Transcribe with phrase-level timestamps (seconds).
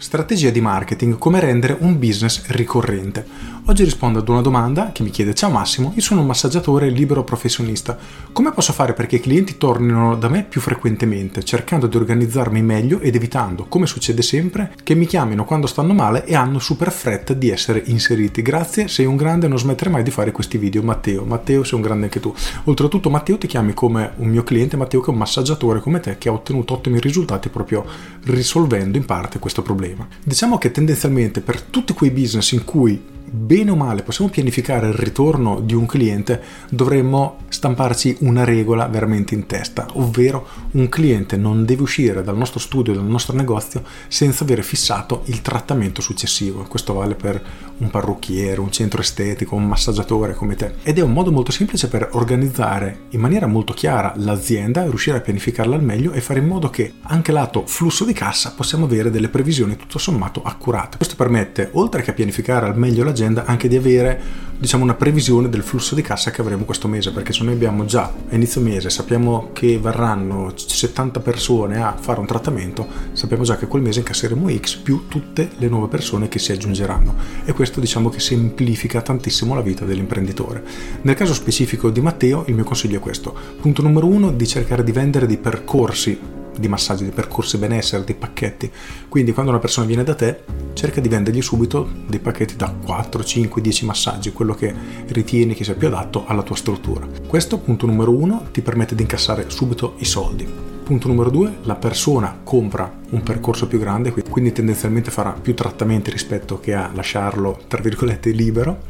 [0.00, 3.26] Strategia di marketing, come rendere un business ricorrente.
[3.64, 7.24] Oggi rispondo ad una domanda che mi chiede Ciao Massimo, io sono un massaggiatore libero
[7.24, 7.98] professionista.
[8.32, 13.00] Come posso fare perché i clienti tornino da me più frequentemente, cercando di organizzarmi meglio
[13.00, 17.34] ed evitando, come succede sempre, che mi chiamino quando stanno male e hanno super fretta
[17.34, 18.40] di essere inseriti.
[18.40, 20.80] Grazie, sei un grande, non smettere mai di fare questi video.
[20.82, 22.32] Matteo, Matteo sei un grande anche tu.
[22.64, 26.18] Oltretutto Matteo ti chiami come un mio cliente, Matteo che è un massaggiatore come te
[26.18, 27.84] che ha ottenuto ottimi risultati proprio
[28.22, 29.87] risolvendo in parte questo problema.
[30.22, 34.94] Diciamo che tendenzialmente per tutti quei business in cui bene o male possiamo pianificare il
[34.94, 41.64] ritorno di un cliente, dovremmo stamparci una regola veramente in testa, ovvero un cliente non
[41.64, 46.62] deve uscire dal nostro studio, dal nostro negozio, senza avere fissato il trattamento successivo.
[46.68, 47.42] Questo vale per
[47.78, 50.74] un parrucchiere, un centro estetico, un massaggiatore come te.
[50.82, 55.20] Ed è un modo molto semplice per organizzare in maniera molto chiara l'azienda, riuscire a
[55.20, 59.10] pianificarla al meglio e fare in modo che anche lato flusso di cassa possiamo avere
[59.10, 60.96] delle previsioni tutto sommato accurate.
[60.96, 64.94] Questo permette, oltre che a pianificare al meglio la l'agenda anche di avere diciamo una
[64.94, 68.60] previsione del flusso di cassa che avremo questo mese perché se noi abbiamo già inizio
[68.60, 74.00] mese sappiamo che verranno 70 persone a fare un trattamento sappiamo già che quel mese
[74.00, 77.14] incasseremo X più tutte le nuove persone che si aggiungeranno.
[77.44, 80.62] E questo diciamo che semplifica tantissimo la vita dell'imprenditore.
[81.02, 83.34] Nel caso specifico di Matteo il mio consiglio è questo.
[83.60, 88.14] Punto numero uno di cercare di vendere dei percorsi di massaggi, di percorsi benessere, dei
[88.14, 88.70] pacchetti.
[89.08, 90.42] Quindi quando una persona viene da te,
[90.74, 94.74] cerca di vendergli subito dei pacchetti da 4, 5, 10 massaggi, quello che
[95.08, 97.06] ritieni che sia più adatto alla tua struttura.
[97.26, 100.46] Questo, punto numero uno, ti permette di incassare subito i soldi.
[100.88, 106.10] Punto numero due, la persona compra un percorso più grande, quindi tendenzialmente farà più trattamenti
[106.10, 108.84] rispetto che a lasciarlo, tra virgolette, libero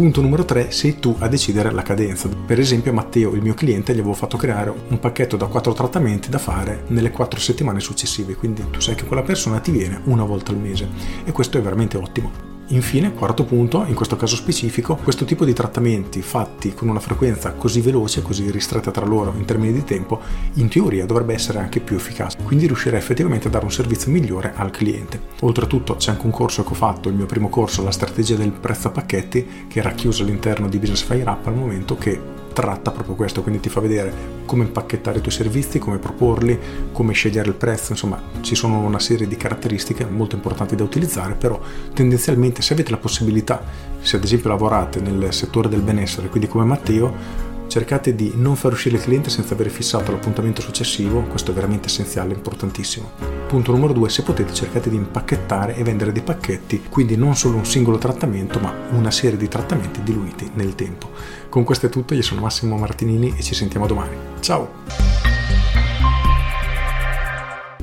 [0.00, 2.26] Punto numero 3, sei tu a decidere la cadenza.
[2.26, 5.74] Per esempio a Matteo, il mio cliente, gli avevo fatto creare un pacchetto da 4
[5.74, 10.00] trattamenti da fare nelle 4 settimane successive, quindi tu sai che quella persona ti viene
[10.04, 10.88] una volta al mese
[11.22, 12.49] e questo è veramente ottimo.
[12.72, 17.52] Infine, quarto punto, in questo caso specifico, questo tipo di trattamenti fatti con una frequenza
[17.52, 20.20] così veloce, così ristretta tra loro in termini di tempo,
[20.54, 24.52] in teoria dovrebbe essere anche più efficace, quindi riuscire effettivamente a dare un servizio migliore
[24.54, 25.20] al cliente.
[25.40, 28.52] Oltretutto c'è anche un corso che ho fatto, il mio primo corso, la strategia del
[28.52, 32.20] prezzo a pacchetti, che era chiuso all'interno di Business Fire Up al momento, che
[32.52, 34.12] tratta proprio questo, quindi ti fa vedere
[34.46, 36.58] come impacchettare i tuoi servizi, come proporli,
[36.92, 41.34] come scegliere il prezzo, insomma ci sono una serie di caratteristiche molto importanti da utilizzare,
[41.34, 41.60] però
[41.94, 43.62] tendenzialmente se avete la possibilità,
[44.00, 48.72] se ad esempio lavorate nel settore del benessere, quindi come Matteo, cercate di non far
[48.72, 53.12] uscire il cliente senza aver fissato l'appuntamento successivo, questo è veramente essenziale, importantissimo.
[53.46, 57.56] Punto numero due, se potete cercate di impacchettare e vendere dei pacchetti, quindi non solo
[57.56, 61.10] un singolo trattamento, ma una serie di trattamenti diluiti nel tempo.
[61.48, 64.16] Con questo è tutto, io sono Massimo Martinini e ci sentiamo domani.
[64.40, 65.09] Ciao!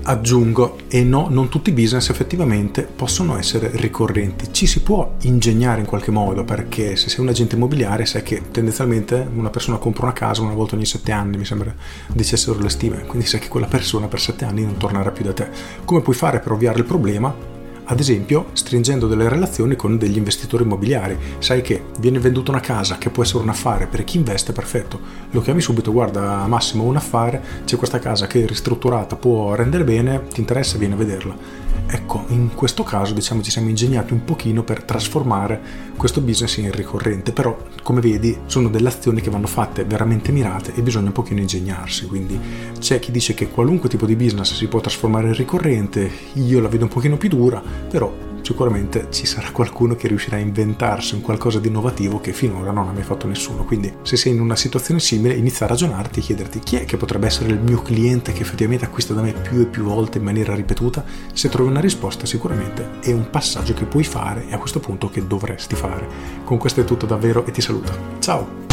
[0.07, 4.51] Aggiungo, e no, non tutti i business effettivamente possono essere ricorrenti.
[4.51, 8.41] Ci si può ingegnare in qualche modo perché se sei un agente immobiliare sai che
[8.51, 11.73] tendenzialmente una persona compra una casa una volta ogni sette anni, mi sembra
[12.07, 15.34] dicessero le stime, quindi sai che quella persona per sette anni non tornerà più da
[15.34, 15.50] te.
[15.84, 17.56] Come puoi fare per ovviare il problema?
[17.90, 21.18] Ad esempio stringendo delle relazioni con degli investitori immobiliari.
[21.40, 25.00] Sai che viene venduta una casa che può essere un affare per chi investe, perfetto.
[25.31, 29.84] Lo chiami subito, guarda Massimo, un affare, c'è questa casa che è ristrutturata, può rendere
[29.84, 31.66] bene, ti interessa, vieni a vederla.
[31.86, 35.62] Ecco, in questo caso diciamo ci siamo ingegnati un pochino per trasformare
[35.96, 40.74] questo business in ricorrente, però come vedi sono delle azioni che vanno fatte veramente mirate
[40.74, 42.40] e bisogna un pochino ingegnarsi, quindi
[42.80, 46.68] c'è chi dice che qualunque tipo di business si può trasformare in ricorrente, io la
[46.68, 51.22] vedo un pochino più dura, però sicuramente ci sarà qualcuno che riuscirà a inventarsi un
[51.22, 53.66] qualcosa di innovativo che finora non ha mai fatto nessuno.
[53.66, 56.97] Quindi se sei in una situazione simile inizia a ragionarti e chiederti chi è che
[56.97, 60.24] potrebbe essere il mio cliente che effettivamente acquista da me più e più volte in
[60.24, 61.03] maniera ripetuta.
[61.34, 65.09] Se trovi una risposta sicuramente è un passaggio che puoi fare e a questo punto
[65.09, 66.08] che dovresti fare.
[66.44, 68.16] Con questo è tutto davvero e ti saluto.
[68.20, 68.66] Ciao!